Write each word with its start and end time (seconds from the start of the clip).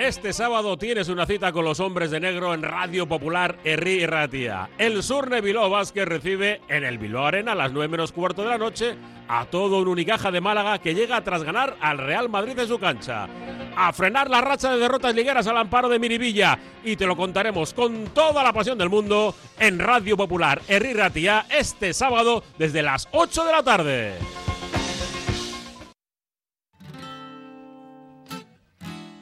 Este 0.00 0.32
sábado 0.32 0.78
tienes 0.78 1.10
una 1.10 1.26
cita 1.26 1.52
con 1.52 1.62
los 1.62 1.78
hombres 1.78 2.10
de 2.10 2.20
negro 2.20 2.54
en 2.54 2.62
Radio 2.62 3.06
Popular 3.06 3.58
Herri 3.64 4.06
Ratia. 4.06 4.70
El 4.78 5.02
Surne 5.02 5.42
Bilbao 5.42 5.68
Vázquez 5.68 6.06
recibe 6.06 6.62
en 6.68 6.84
el 6.84 6.96
Bilbao 6.96 7.26
Arena 7.26 7.52
a 7.52 7.54
las 7.54 7.70
9 7.70 7.86
menos 7.86 8.10
cuarto 8.10 8.40
de 8.40 8.48
la 8.48 8.56
noche 8.56 8.96
a 9.28 9.44
todo 9.44 9.78
un 9.78 9.88
Unicaja 9.88 10.30
de 10.30 10.40
Málaga 10.40 10.78
que 10.78 10.94
llega 10.94 11.22
tras 11.22 11.42
ganar 11.42 11.76
al 11.82 11.98
Real 11.98 12.30
Madrid 12.30 12.58
en 12.58 12.66
su 12.66 12.78
cancha. 12.78 13.28
A 13.76 13.92
frenar 13.92 14.30
la 14.30 14.40
racha 14.40 14.72
de 14.72 14.78
derrotas 14.78 15.14
ligueras 15.14 15.46
al 15.46 15.58
amparo 15.58 15.90
de 15.90 15.98
Miribilla 15.98 16.58
y 16.82 16.96
te 16.96 17.04
lo 17.04 17.14
contaremos 17.14 17.74
con 17.74 18.06
toda 18.14 18.42
la 18.42 18.54
pasión 18.54 18.78
del 18.78 18.88
mundo 18.88 19.34
en 19.58 19.78
Radio 19.78 20.16
Popular 20.16 20.62
Herri 20.66 20.94
Ratia 20.94 21.44
este 21.50 21.92
sábado 21.92 22.42
desde 22.56 22.80
las 22.80 23.06
8 23.12 23.44
de 23.44 23.52
la 23.52 23.62
tarde. 23.62 24.39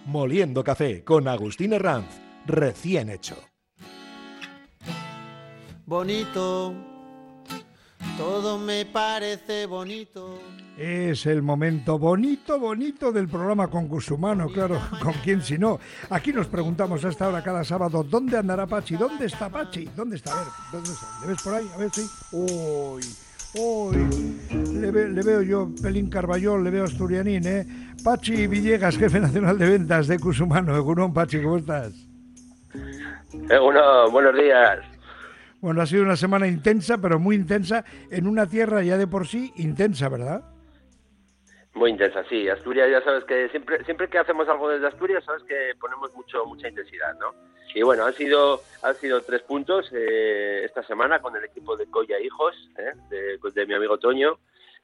Moliendo 0.09 0.65
Café 0.65 1.05
con 1.05 1.29
Agustín 1.29 1.75
Herranz, 1.75 2.07
recién 2.47 3.11
hecho. 3.11 3.37
Bonito, 5.85 6.73
todo 8.17 8.57
me 8.57 8.87
parece 8.87 9.67
bonito. 9.67 10.39
Es 10.79 11.27
el 11.27 11.43
momento 11.43 11.99
bonito, 11.99 12.59
bonito 12.59 13.13
del 13.13 13.29
programa 13.29 13.69
con 13.69 13.87
Cusumano, 13.87 14.49
claro, 14.49 14.81
con 15.03 15.13
quién 15.23 15.43
si 15.43 15.59
no. 15.59 15.79
Aquí 16.09 16.33
nos 16.33 16.47
preguntamos 16.47 17.05
hasta 17.05 17.27
ahora 17.27 17.45
cada 17.45 17.63
sábado, 17.63 18.03
¿dónde 18.03 18.39
andará 18.39 18.67
Pachi? 18.67 18.97
¿Dónde 18.97 19.27
está 19.27 19.51
Pachi? 19.51 19.91
¿Dónde 19.95 20.17
está? 20.17 20.33
A 20.33 20.45
ver, 20.45 20.53
¿dónde 20.73 20.91
está? 20.91 21.07
¿Le 21.21 21.27
ves 21.27 21.43
por 21.43 21.55
ahí? 21.55 21.71
A 21.75 21.77
ver 21.77 21.91
si. 21.91 22.09
Uy, 22.33 23.03
uy. 23.55 23.97
Le, 24.81 24.91
ve- 24.91 25.09
le 25.09 25.23
veo 25.23 25.43
yo 25.43 25.69
Pelín 25.83 26.09
Carballón, 26.11 26.65
le 26.65 26.71
veo 26.71 26.85
Asturianín, 26.85 27.47
¿eh? 27.47 27.67
Pachi 28.05 28.47
Villegas, 28.47 28.97
jefe 28.97 29.19
nacional 29.21 29.59
de 29.59 29.69
ventas 29.71 30.07
de 30.07 30.19
Cusumano. 30.19 30.77
Egunon, 30.77 31.13
Pachi, 31.13 31.43
¿cómo 31.43 31.57
estás? 31.59 31.93
Uno, 33.61 34.11
buenos 34.11 34.35
días. 34.35 34.79
Bueno, 35.61 35.83
ha 35.83 35.87
sido 35.87 36.05
una 36.05 36.17
semana 36.17 36.47
intensa, 36.47 36.99
pero 36.99 37.19
muy 37.19 37.35
intensa, 37.35 37.85
en 38.11 38.29
una 38.29 38.47
tierra 38.47 38.83
ya 38.83 38.97
de 38.97 39.07
por 39.09 39.27
sí 39.27 39.53
intensa, 39.57 40.09
¿verdad? 40.09 40.43
Muy 41.75 41.91
intensa, 41.91 42.23
sí. 42.29 42.49
Asturias, 42.49 42.89
ya 42.91 43.03
sabes 43.03 43.25
que 43.25 43.49
siempre, 43.51 43.85
siempre 43.85 44.09
que 44.09 44.19
hacemos 44.19 44.49
algo 44.49 44.69
desde 44.69 44.87
Asturias, 44.87 45.25
sabes 45.25 45.43
que 45.45 45.73
ponemos 45.81 46.15
mucho, 46.15 46.45
mucha 46.47 46.69
intensidad, 46.69 47.13
¿no? 47.19 47.35
Y 47.75 47.83
bueno, 47.83 48.05
han 48.05 48.15
sido, 48.15 48.63
han 48.83 48.95
sido 48.97 49.23
tres 49.23 49.43
puntos 49.43 49.91
eh, 49.93 50.63
esta 50.65 50.83
semana 50.83 51.21
con 51.21 51.37
el 51.37 51.45
equipo 51.45 51.77
de 51.77 51.91
Coya 51.91 52.19
Hijos, 52.19 52.57
¿eh? 52.77 52.93
de, 53.11 53.39
de 53.39 53.67
mi 53.67 53.75
amigo 53.75 53.99
Toño. 53.99 54.39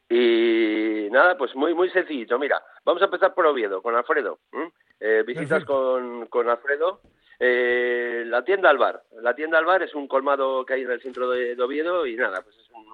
Y 0.08 1.08
nada, 1.10 1.36
pues 1.36 1.54
muy, 1.56 1.74
muy 1.74 1.88
sencillito. 1.90 2.38
Mira, 2.38 2.62
vamos 2.84 3.00
a 3.02 3.06
empezar 3.06 3.34
por 3.34 3.46
Oviedo, 3.46 3.80
con 3.80 3.96
Alfredo. 3.96 4.38
Eh, 5.00 5.24
visitas 5.26 5.64
con, 5.64 6.26
con 6.26 6.48
Alfredo. 6.48 7.00
Eh, 7.40 8.22
la 8.26 8.44
tienda 8.44 8.70
al 8.70 8.78
bar. 8.78 9.02
La 9.22 9.34
tienda 9.34 9.58
al 9.58 9.64
bar 9.64 9.82
es 9.82 9.94
un 9.94 10.06
colmado 10.06 10.64
que 10.64 10.74
hay 10.74 10.82
en 10.82 10.90
el 10.90 11.00
centro 11.00 11.30
de, 11.30 11.56
de 11.56 11.62
Oviedo 11.62 12.06
y 12.06 12.16
nada, 12.16 12.42
pues 12.42 12.56
es 12.56 12.70
un, 12.70 12.84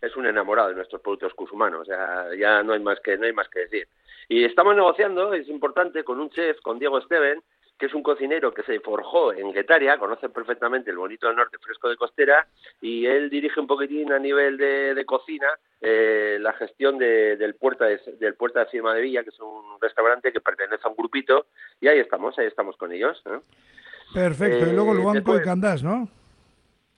es 0.00 0.16
un 0.16 0.26
enamorado 0.26 0.68
de 0.68 0.76
nuestros 0.76 1.02
productos 1.02 1.34
cusumanos. 1.34 1.80
O 1.80 1.84
sea, 1.84 2.28
ya 2.38 2.62
no 2.62 2.72
hay 2.72 2.80
más 2.80 3.00
que, 3.00 3.18
no 3.18 3.26
hay 3.26 3.32
más 3.32 3.48
que 3.48 3.60
decir. 3.60 3.88
Y 4.28 4.44
estamos 4.44 4.76
negociando, 4.76 5.34
es 5.34 5.48
importante, 5.48 6.04
con 6.04 6.20
un 6.20 6.30
chef, 6.30 6.60
con 6.60 6.78
Diego 6.78 7.00
Steven, 7.00 7.42
que 7.80 7.86
es 7.86 7.94
un 7.94 8.02
cocinero 8.02 8.52
que 8.52 8.62
se 8.62 8.78
forjó 8.80 9.32
en 9.32 9.52
Guetaria, 9.52 9.96
conoce 9.98 10.28
perfectamente 10.28 10.90
el 10.90 10.98
bonito 10.98 11.26
del 11.26 11.36
norte 11.36 11.56
fresco 11.58 11.88
de 11.88 11.96
costera, 11.96 12.46
y 12.82 13.06
él 13.06 13.30
dirige 13.30 13.58
un 13.58 13.66
poquitín 13.66 14.12
a 14.12 14.18
nivel 14.18 14.58
de, 14.58 14.94
de 14.94 15.04
cocina 15.06 15.48
eh, 15.80 16.36
la 16.40 16.52
gestión 16.52 16.98
de- 16.98 17.36
del 17.38 17.54
Puerta 17.54 17.86
de, 17.86 17.98
del 18.20 18.34
Puerta 18.34 18.60
de 18.60 18.70
Cima 18.70 18.92
de 18.94 19.00
Villa, 19.00 19.22
que 19.24 19.30
es 19.30 19.40
un 19.40 19.80
restaurante 19.80 20.30
que 20.30 20.42
pertenece 20.42 20.82
a 20.84 20.88
un 20.90 20.94
grupito, 20.96 21.46
y 21.80 21.88
ahí 21.88 21.98
estamos, 21.98 22.38
ahí 22.38 22.46
estamos 22.46 22.76
con 22.76 22.92
ellos. 22.92 23.20
¿eh? 23.24 23.40
Perfecto, 24.12 24.66
y 24.66 24.70
Eh, 24.70 24.72
luego 24.74 24.92
Luanco 24.92 25.12
y 25.12 25.14
después- 25.14 25.40
Candás, 25.42 25.82
¿no? 25.82 26.06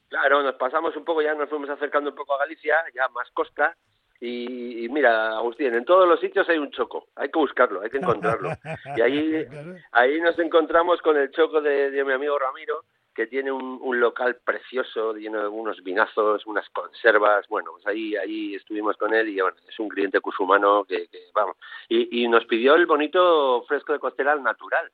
Claro, 0.08 0.42
nos 0.42 0.56
pasamos 0.56 0.94
un 0.96 1.04
poco, 1.04 1.22
ya 1.22 1.32
nos 1.34 1.48
fuimos 1.48 1.70
acercando 1.70 2.10
un 2.10 2.16
poco 2.16 2.34
a 2.34 2.38
Galicia, 2.38 2.74
ya 2.94 3.08
más 3.10 3.30
costa. 3.30 3.76
Y, 4.24 4.84
y 4.84 4.88
mira, 4.88 5.36
Agustín, 5.36 5.74
en 5.74 5.84
todos 5.84 6.08
los 6.08 6.20
sitios 6.20 6.48
hay 6.48 6.56
un 6.56 6.70
choco, 6.70 7.08
hay 7.16 7.28
que 7.28 7.40
buscarlo, 7.40 7.80
hay 7.80 7.90
que 7.90 7.96
encontrarlo. 7.96 8.50
Y 8.96 9.00
ahí, 9.00 9.44
ahí 9.90 10.20
nos 10.20 10.38
encontramos 10.38 11.02
con 11.02 11.16
el 11.16 11.32
choco 11.32 11.60
de, 11.60 11.90
de 11.90 12.04
mi 12.04 12.12
amigo 12.12 12.38
Ramiro, 12.38 12.84
que 13.12 13.26
tiene 13.26 13.50
un, 13.50 13.80
un 13.82 13.98
local 13.98 14.36
precioso, 14.44 15.14
lleno 15.14 15.42
de 15.42 15.48
unos 15.48 15.82
vinazos, 15.82 16.46
unas 16.46 16.68
conservas. 16.70 17.48
Bueno, 17.48 17.72
pues 17.72 17.84
ahí, 17.88 18.14
ahí 18.14 18.54
estuvimos 18.54 18.96
con 18.96 19.12
él 19.12 19.28
y 19.28 19.40
bueno, 19.40 19.56
es 19.68 19.76
un 19.80 19.88
cliente 19.88 20.20
cusumano 20.20 20.84
que, 20.84 21.08
que, 21.08 21.18
vamos. 21.34 21.56
Y, 21.88 22.22
y 22.22 22.28
nos 22.28 22.44
pidió 22.44 22.76
el 22.76 22.86
bonito 22.86 23.64
fresco 23.66 23.92
de 23.92 23.98
costera 23.98 24.30
al 24.30 24.42
natural, 24.44 24.88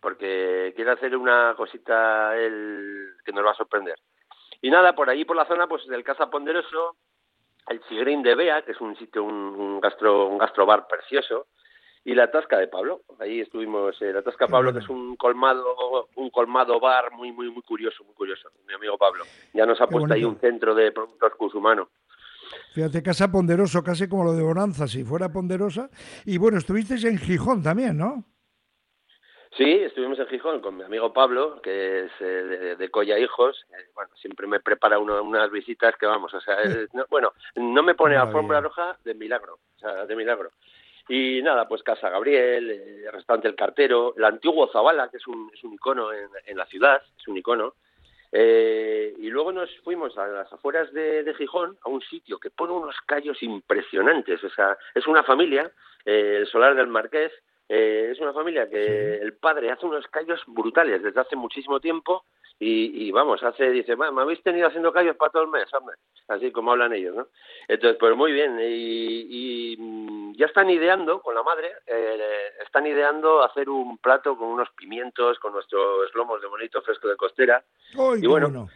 porque 0.00 0.72
quiere 0.74 0.92
hacer 0.92 1.14
una 1.14 1.52
cosita 1.58 2.38
él 2.38 3.16
que 3.22 3.32
nos 3.32 3.44
va 3.44 3.50
a 3.50 3.56
sorprender. 3.56 3.98
Y 4.62 4.70
nada, 4.70 4.94
por 4.94 5.10
ahí 5.10 5.26
por 5.26 5.36
la 5.36 5.44
zona, 5.44 5.66
pues 5.66 5.86
del 5.88 6.04
Casa 6.04 6.30
Ponderoso, 6.30 6.96
el 7.68 7.80
Chigrín 7.88 8.22
de 8.22 8.34
Bea, 8.34 8.62
que 8.62 8.72
es 8.72 8.80
un 8.80 8.96
sitio, 8.96 9.24
un, 9.24 9.34
un 9.34 9.80
gastro, 9.80 10.28
un 10.28 10.38
gastrobar 10.38 10.86
precioso, 10.86 11.46
y 12.04 12.14
la 12.14 12.30
Tasca 12.30 12.58
de 12.58 12.68
Pablo. 12.68 13.02
Ahí 13.20 13.40
estuvimos, 13.40 14.00
eh, 14.02 14.12
la 14.12 14.22
Tasca 14.22 14.48
Pablo, 14.48 14.72
que 14.72 14.80
es 14.80 14.88
un 14.88 15.16
colmado, 15.16 16.08
un 16.16 16.30
colmado 16.30 16.80
bar 16.80 17.12
muy, 17.12 17.32
muy, 17.32 17.50
muy 17.50 17.62
curioso, 17.62 18.04
muy 18.04 18.14
curioso, 18.14 18.48
mi 18.66 18.74
amigo 18.74 18.98
Pablo. 18.98 19.24
Ya 19.54 19.66
nos 19.66 19.80
ha 19.80 19.86
puesto 19.86 20.12
ahí 20.12 20.24
un 20.24 20.38
centro 20.38 20.74
de 20.74 20.90
productos 20.92 21.34
cusumanos. 21.36 21.88
Fíjate, 22.74 23.02
casa 23.02 23.30
ponderoso, 23.30 23.82
casi 23.82 24.08
como 24.08 24.24
lo 24.24 24.32
de 24.32 24.42
Bonanza, 24.42 24.86
si 24.88 25.04
fuera 25.04 25.30
ponderosa. 25.30 25.90
Y 26.24 26.38
bueno, 26.38 26.58
estuvisteis 26.58 27.04
en 27.04 27.18
Gijón 27.18 27.62
también, 27.62 27.96
¿no? 27.96 28.24
Sí, 29.56 29.70
estuvimos 29.70 30.18
en 30.18 30.26
Gijón 30.28 30.60
con 30.60 30.76
mi 30.78 30.82
amigo 30.82 31.12
Pablo, 31.12 31.60
que 31.62 32.04
es 32.04 32.12
eh, 32.20 32.24
de, 32.24 32.76
de 32.76 32.90
Coya 32.90 33.18
Hijos. 33.18 33.66
Eh, 33.70 33.84
bueno, 33.94 34.10
siempre 34.16 34.46
me 34.46 34.60
prepara 34.60 34.98
uno- 34.98 35.22
unas 35.22 35.50
visitas 35.50 35.94
que 35.98 36.06
vamos, 36.06 36.32
o 36.32 36.40
sea, 36.40 36.62
es- 36.62 36.88
no- 36.94 37.04
bueno, 37.10 37.32
no 37.56 37.82
me 37.82 37.94
pone 37.94 38.16
alfombra 38.16 38.60
roja 38.62 38.96
de 39.04 39.12
milagro, 39.14 39.58
o 39.76 39.78
sea, 39.78 40.06
de 40.06 40.16
milagro. 40.16 40.50
Y 41.08 41.42
nada, 41.42 41.68
pues 41.68 41.82
Casa 41.82 42.08
Gabriel, 42.08 42.70
eh, 42.70 43.10
restaurante 43.10 43.48
El 43.48 43.56
Cartero, 43.56 44.14
el 44.16 44.24
antiguo 44.24 44.70
Zabala, 44.72 45.08
que 45.10 45.18
es 45.18 45.26
un, 45.26 45.50
es 45.52 45.62
un 45.64 45.74
icono 45.74 46.12
en, 46.12 46.28
en 46.46 46.56
la 46.56 46.64
ciudad, 46.66 47.02
es 47.18 47.28
un 47.28 47.36
icono. 47.36 47.74
Eh, 48.34 49.12
y 49.18 49.28
luego 49.28 49.52
nos 49.52 49.68
fuimos 49.80 50.16
a 50.16 50.26
las 50.28 50.50
afueras 50.50 50.90
de, 50.94 51.22
de 51.24 51.34
Gijón, 51.34 51.76
a 51.84 51.90
un 51.90 52.00
sitio 52.00 52.38
que 52.38 52.48
pone 52.48 52.72
unos 52.72 52.96
callos 53.04 53.42
impresionantes. 53.42 54.42
O 54.44 54.48
sea, 54.48 54.78
es 54.94 55.06
una 55.06 55.22
familia, 55.24 55.70
el 56.06 56.46
Solar 56.46 56.74
del 56.74 56.86
Marqués, 56.86 57.30
eh, 57.68 58.08
una 58.32 58.40
familia 58.40 58.68
que 58.68 59.16
el 59.16 59.34
padre 59.34 59.70
hace 59.70 59.86
unos 59.86 60.06
callos 60.08 60.40
brutales 60.46 61.02
desde 61.02 61.20
hace 61.20 61.36
muchísimo 61.36 61.78
tiempo 61.80 62.24
y, 62.58 63.06
y 63.08 63.10
vamos, 63.10 63.42
hace, 63.42 63.70
dice, 63.70 63.94
"Va, 63.94 64.10
me 64.10 64.22
habéis 64.22 64.42
tenido 64.42 64.68
haciendo 64.68 64.92
callos 64.92 65.16
para 65.16 65.32
todo 65.32 65.42
el 65.42 65.48
mes, 65.48 65.72
hombre, 65.74 65.96
así 66.28 66.50
como 66.52 66.70
hablan 66.72 66.92
ellos, 66.92 67.14
¿no? 67.14 67.26
Entonces, 67.68 67.98
pues 67.98 68.16
muy 68.16 68.32
bien, 68.32 68.58
y, 68.60 69.72
y, 69.72 69.76
mm, 69.78 70.34
ya 70.36 70.46
están 70.46 70.70
ideando 70.70 71.20
con 71.20 71.34
la 71.34 71.42
madre, 71.42 71.72
eh, 71.86 72.20
están 72.64 72.86
ideando 72.86 73.42
hacer 73.42 73.68
un 73.68 73.98
plato 73.98 74.36
con 74.36 74.48
unos 74.48 74.70
pimientos, 74.72 75.38
con 75.40 75.52
nuestros 75.52 76.14
lomos 76.14 76.40
de 76.40 76.46
bonito 76.46 76.80
fresco 76.82 77.08
de 77.08 77.16
costera, 77.16 77.62
¡Ay, 77.98 78.20
Y 78.22 78.26
bueno, 78.26 78.68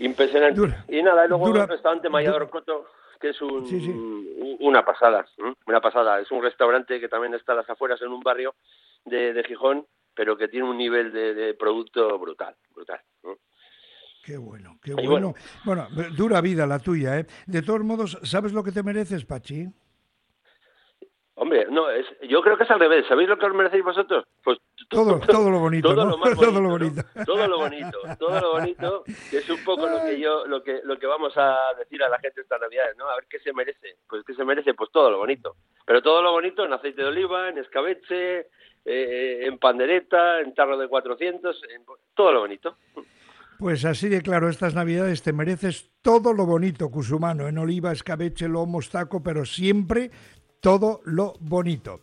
impresionante. 0.00 0.58
Dura- 0.60 0.84
y 0.88 1.02
nada, 1.02 1.24
y 1.24 1.28
luego 1.28 1.46
dura- 1.46 1.62
el 1.64 1.68
restaurante 1.68 2.08
Mayador 2.08 2.50
Coto, 2.50 2.86
que 3.24 3.30
es 3.30 3.40
un, 3.40 3.66
Sí, 3.66 3.80
sí. 3.80 3.88
un- 3.88 4.56
una 4.60 4.84
pasada, 4.84 5.24
¿eh? 5.38 5.54
una 5.66 5.80
pasada. 5.80 6.20
Es 6.20 6.30
un 6.30 6.42
restaurante 6.42 7.00
que 7.00 7.08
también 7.08 7.32
está 7.32 7.52
a 7.52 7.56
las 7.56 7.70
afueras 7.70 8.02
en 8.02 8.08
un 8.08 8.20
barrio 8.20 8.54
de, 9.06 9.32
de 9.32 9.44
Gijón, 9.44 9.86
pero 10.14 10.36
que 10.36 10.48
tiene 10.48 10.68
un 10.68 10.76
nivel 10.76 11.10
de, 11.10 11.32
de 11.32 11.54
producto 11.54 12.18
brutal, 12.18 12.54
brutal. 12.74 13.00
¿eh? 13.22 13.36
Qué 14.22 14.36
bueno, 14.36 14.78
qué 14.82 14.92
bueno. 14.92 15.32
Bueno, 15.64 15.88
dura 16.14 16.42
vida 16.42 16.66
la 16.66 16.78
tuya, 16.80 17.18
¿eh? 17.18 17.26
De 17.46 17.62
todos 17.62 17.82
modos, 17.82 18.18
¿sabes 18.24 18.52
lo 18.52 18.62
que 18.62 18.72
te 18.72 18.82
mereces, 18.82 19.24
Pachi? 19.24 19.68
Hombre, 21.36 21.66
no, 21.70 21.88
es, 21.90 22.06
yo 22.28 22.42
creo 22.42 22.58
que 22.58 22.64
es 22.64 22.70
al 22.70 22.78
revés. 22.80 23.06
¿Sabéis 23.08 23.28
lo 23.30 23.38
que 23.38 23.46
os 23.46 23.54
merecéis 23.54 23.84
vosotros? 23.84 24.24
Pues 24.44 24.58
Todo, 24.90 25.18
todo 25.26 25.50
lo 25.50 25.58
bonito, 25.58 25.88
todo 25.94 26.04
¿no? 26.04 26.10
lo 26.10 26.18
más 26.18 26.34
todo 26.36 26.52
bonito, 26.52 26.60
lo 26.60 26.62
¿no? 26.62 26.70
bonito. 26.70 27.02
todo 27.24 27.48
lo 27.48 27.58
bonito, 27.58 27.98
todo 28.18 28.40
lo 28.40 28.52
bonito, 28.52 29.04
que 29.30 29.38
es 29.38 29.50
un 29.50 29.64
poco 29.64 29.88
lo 29.88 30.02
que 30.02 30.20
yo, 30.20 30.46
lo 30.46 30.62
que, 30.62 30.80
lo 30.84 30.98
que 30.98 31.06
vamos 31.06 31.32
a 31.36 31.56
decir 31.78 32.02
a 32.02 32.08
la 32.08 32.18
gente 32.18 32.42
estas 32.42 32.60
navidades, 32.60 32.96
¿no? 32.96 33.08
A 33.08 33.16
ver 33.16 33.24
qué 33.28 33.38
se 33.40 33.52
merece, 33.52 33.96
pues 34.08 34.22
qué 34.26 34.34
se 34.34 34.44
merece, 34.44 34.74
pues 34.74 34.90
todo 34.92 35.10
lo 35.10 35.18
bonito, 35.18 35.56
pero 35.86 36.02
todo 36.02 36.22
lo 36.22 36.32
bonito 36.32 36.64
en 36.64 36.74
aceite 36.74 37.02
de 37.02 37.08
oliva, 37.08 37.48
en 37.48 37.58
escabeche, 37.58 38.48
eh, 38.84 39.46
en 39.46 39.58
pandereta, 39.58 40.40
en 40.40 40.54
tarro 40.54 40.76
de 40.76 40.88
400, 40.88 41.62
en, 41.74 41.84
todo 42.14 42.32
lo 42.32 42.40
bonito. 42.40 42.76
Pues 43.58 43.84
así 43.86 44.08
de 44.10 44.20
claro, 44.20 44.50
estas 44.50 44.74
navidades 44.74 45.22
te 45.22 45.32
mereces 45.32 45.90
todo 46.02 46.34
lo 46.34 46.44
bonito, 46.44 46.90
Cusumano, 46.90 47.48
en 47.48 47.56
oliva, 47.56 47.92
escabeche, 47.92 48.46
lomo, 48.46 48.80
taco, 48.82 49.22
pero 49.22 49.46
siempre 49.46 50.10
todo 50.64 51.02
lo 51.04 51.34
bonito. 51.40 52.00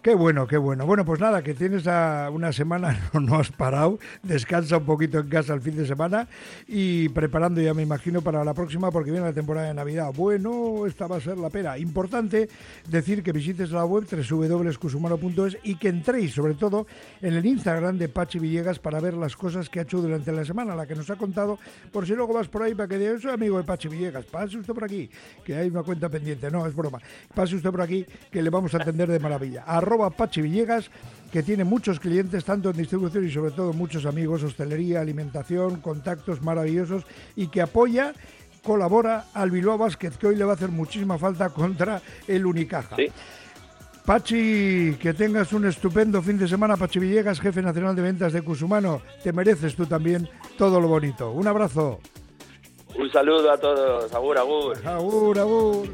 Qué 0.00 0.14
bueno, 0.14 0.46
qué 0.46 0.56
bueno. 0.56 0.86
Bueno, 0.86 1.04
pues 1.04 1.18
nada, 1.18 1.42
que 1.42 1.52
tienes 1.52 1.84
una 1.84 2.52
semana, 2.52 3.10
no, 3.12 3.40
has 3.40 3.50
parado, 3.50 3.98
descansa 4.22 4.76
un 4.76 4.84
poquito 4.84 5.18
en 5.18 5.28
casa 5.28 5.52
el 5.52 5.60
fin 5.60 5.76
de 5.76 5.84
semana 5.84 6.28
y 6.68 7.08
preparando 7.08 7.60
ya 7.60 7.74
me 7.74 7.82
imagino 7.82 8.22
para 8.22 8.44
la 8.44 8.54
próxima 8.54 8.92
porque 8.92 9.10
viene 9.10 9.26
la 9.26 9.32
temporada 9.32 9.66
de 9.66 9.74
Navidad. 9.74 10.12
Bueno, 10.14 10.86
esta 10.86 11.08
va 11.08 11.16
a 11.16 11.20
ser 11.20 11.38
la 11.38 11.50
pera. 11.50 11.76
Importante 11.76 12.48
decir 12.88 13.20
que 13.24 13.32
visites 13.32 13.72
la 13.72 13.84
web 13.84 14.04
www.cusumano.es 14.08 15.58
y 15.64 15.74
que 15.74 15.88
entréis 15.88 16.34
sobre 16.34 16.54
todo 16.54 16.86
en 17.20 17.34
el 17.34 17.44
Instagram 17.44 17.98
de 17.98 18.08
Pachi 18.08 18.38
Villegas 18.38 18.78
para 18.78 19.00
ver 19.00 19.14
las 19.14 19.34
cosas 19.34 19.68
que 19.68 19.80
ha 19.80 19.82
hecho 19.82 20.00
durante 20.00 20.30
la 20.30 20.44
semana, 20.44 20.76
la 20.76 20.86
que 20.86 20.94
nos 20.94 21.10
ha 21.10 21.16
contado, 21.16 21.58
por 21.90 22.06
si 22.06 22.14
luego 22.14 22.32
vas 22.32 22.46
por 22.46 22.62
ahí 22.62 22.76
para 22.76 22.86
que 22.86 22.98
digas, 22.98 23.22
soy 23.22 23.32
amigo 23.32 23.58
de 23.58 23.64
Pachi 23.64 23.88
Villegas, 23.88 24.24
pase 24.26 24.56
usted 24.56 24.72
por 24.72 24.84
aquí, 24.84 25.10
que 25.44 25.56
hay 25.56 25.68
una 25.68 25.82
cuenta 25.82 26.08
pendiente. 26.08 26.48
No, 26.48 26.64
es 26.64 26.76
broma. 26.76 27.00
Pase 27.34 27.56
usted 27.56 27.72
por 27.72 27.80
aquí 27.80 28.03
que 28.30 28.42
le 28.42 28.50
vamos 28.50 28.74
a 28.74 28.78
atender 28.78 29.10
de 29.10 29.18
maravilla. 29.18 29.64
Arroba 29.66 30.10
Pachi 30.10 30.42
Villegas, 30.42 30.90
que 31.32 31.42
tiene 31.42 31.64
muchos 31.64 32.00
clientes, 32.00 32.44
tanto 32.44 32.70
en 32.70 32.76
distribución 32.76 33.26
y 33.26 33.30
sobre 33.30 33.50
todo 33.50 33.72
muchos 33.72 34.06
amigos, 34.06 34.42
hostelería, 34.42 35.00
alimentación, 35.00 35.80
contactos 35.80 36.42
maravillosos 36.42 37.04
y 37.36 37.48
que 37.48 37.62
apoya 37.62 38.12
colabora 38.62 39.26
al 39.34 39.50
Bilbao 39.50 39.78
Basket, 39.78 40.10
que 40.12 40.28
hoy 40.28 40.36
le 40.36 40.44
va 40.44 40.52
a 40.52 40.54
hacer 40.54 40.70
muchísima 40.70 41.18
falta 41.18 41.50
contra 41.50 42.00
el 42.26 42.46
Unicaja. 42.46 42.96
Sí. 42.96 43.08
Pachi, 44.04 44.96
que 45.00 45.14
tengas 45.14 45.52
un 45.54 45.66
estupendo 45.66 46.20
fin 46.20 46.38
de 46.38 46.46
semana. 46.46 46.76
Pachi 46.76 46.98
Villegas, 46.98 47.40
jefe 47.40 47.62
nacional 47.62 47.96
de 47.96 48.02
ventas 48.02 48.34
de 48.34 48.42
Cusumano. 48.42 49.00
Te 49.22 49.32
mereces 49.32 49.74
tú 49.74 49.86
también 49.86 50.28
todo 50.58 50.78
lo 50.78 50.88
bonito. 50.88 51.30
Un 51.30 51.46
abrazo. 51.46 52.00
Un 52.98 53.10
saludo 53.10 53.50
a 53.50 53.56
todos. 53.56 54.12
Agur, 54.12 54.36
agur. 54.36 54.86
Agur, 54.86 55.38
agur. 55.38 55.88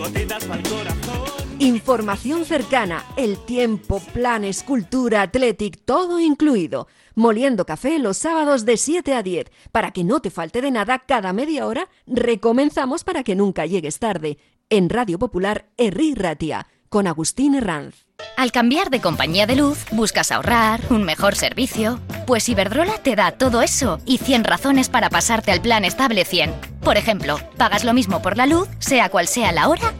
Come 0.00 0.24
unas 0.24 0.44
gotas, 0.44 0.44
gotitas 0.44 0.44
para 0.44 0.60
el 0.60 0.68
corazón. 0.68 1.40
Información 1.58 2.44
cercana, 2.46 3.04
el 3.16 3.36
tiempo, 3.44 4.00
planes, 4.14 4.62
cultura, 4.62 5.22
athletic, 5.22 5.84
todo 5.84 6.18
incluido. 6.18 6.88
Moliendo 7.14 7.66
café 7.66 7.98
los 7.98 8.16
sábados 8.16 8.64
de 8.64 8.78
7 8.78 9.14
a 9.14 9.22
10. 9.22 9.50
Para 9.70 9.90
que 9.90 10.04
no 10.04 10.20
te 10.20 10.30
falte 10.30 10.62
de 10.62 10.70
nada 10.70 11.00
cada 11.00 11.34
media 11.34 11.66
hora, 11.66 11.88
recomenzamos 12.06 13.04
para 13.04 13.22
que 13.22 13.36
nunca 13.36 13.66
llegues 13.66 13.98
tarde. 13.98 14.38
En 14.70 14.88
Radio 14.88 15.18
Popular, 15.18 15.66
Herri 15.76 16.14
Ratia, 16.14 16.66
con 16.88 17.06
Agustín 17.06 17.54
Herranz. 17.54 18.06
Al 18.36 18.52
cambiar 18.52 18.88
de 18.88 19.02
compañía 19.02 19.46
de 19.46 19.56
luz, 19.56 19.84
buscas 19.92 20.32
ahorrar, 20.32 20.80
un 20.88 21.04
mejor 21.04 21.34
servicio. 21.34 22.00
Pues 22.26 22.48
Iberdrola 22.48 22.98
te 23.02 23.16
da 23.16 23.32
todo 23.32 23.60
eso 23.60 24.00
y 24.06 24.16
100 24.16 24.44
razones 24.44 24.88
para 24.88 25.10
pasarte 25.10 25.52
al 25.52 25.60
plan 25.60 25.84
estable 25.84 26.24
100. 26.24 26.69
Por 26.82 26.96
ejemplo, 26.96 27.38
pagas 27.56 27.84
lo 27.84 27.92
mismo 27.92 28.22
por 28.22 28.36
la 28.36 28.46
luz, 28.46 28.68
sea 28.78 29.10
cual 29.10 29.26
sea 29.28 29.52
la 29.52 29.68
hora 29.68 29.92